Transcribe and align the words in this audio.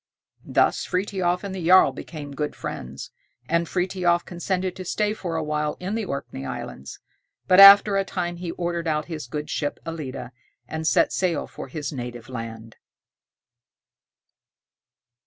Thus 0.47 0.83
Frithiof 0.83 1.43
and 1.43 1.53
the 1.53 1.63
jarl 1.63 1.91
became 1.91 2.33
good 2.33 2.55
friends, 2.55 3.11
and 3.47 3.69
Frithiof 3.69 4.25
consented 4.25 4.75
to 4.77 4.83
stay 4.83 5.13
for 5.13 5.35
a 5.35 5.43
while 5.43 5.77
in 5.79 5.93
the 5.93 6.05
Orkney 6.05 6.43
Islands; 6.43 6.97
but 7.47 7.59
after 7.59 7.97
a 7.97 8.03
time 8.03 8.37
he 8.37 8.49
ordered 8.53 8.87
out 8.87 9.05
his 9.05 9.27
good 9.27 9.47
ship 9.47 9.79
"Ellide," 9.85 10.31
and 10.67 10.87
set 10.87 11.13
sail 11.13 11.45
for 11.45 11.67
his 11.67 11.93
native 11.93 12.29
land. 12.29 12.77